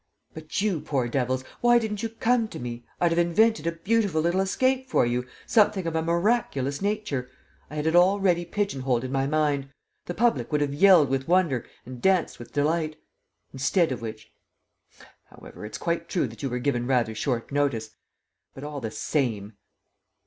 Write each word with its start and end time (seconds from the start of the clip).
But, 0.33 0.63
you 0.63 0.79
poor 0.81 1.07
devils, 1.07 1.43
why 1.59 1.77
didn't 1.77 2.01
you 2.01 2.09
come 2.09 2.47
to 2.47 2.57
me? 2.57 2.83
I'd 2.99 3.11
have 3.11 3.19
invented 3.19 3.67
a 3.67 3.71
beautiful 3.73 4.19
little 4.19 4.41
escape 4.41 4.89
for 4.89 5.05
you, 5.05 5.27
something 5.45 5.85
of 5.85 5.95
a 5.95 6.01
miraculous 6.01 6.81
nature. 6.81 7.29
I 7.69 7.75
had 7.75 7.85
it 7.85 7.95
all 7.95 8.19
ready 8.19 8.43
pigeon 8.43 8.81
holed 8.81 9.03
in 9.03 9.11
my 9.11 9.27
mind! 9.27 9.69
The 10.07 10.15
public 10.15 10.51
would 10.51 10.61
have 10.61 10.73
yelled 10.73 11.09
with 11.09 11.27
wonder 11.27 11.67
and 11.85 12.01
danced 12.01 12.39
with 12.39 12.51
delight. 12.51 12.95
Instead 13.53 13.91
of 13.91 14.01
which... 14.01 14.33
However, 15.25 15.67
it's 15.67 15.77
quite 15.77 16.09
true 16.09 16.25
that 16.29 16.41
you 16.41 16.49
were 16.49 16.57
given 16.57 16.87
rather 16.87 17.13
short 17.13 17.51
notice... 17.51 17.91
but 18.55 18.63
all 18.63 18.81
the 18.81 18.89
same 18.89 19.53